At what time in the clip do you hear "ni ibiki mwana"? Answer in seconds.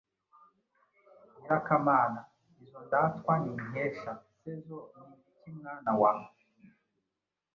4.93-5.91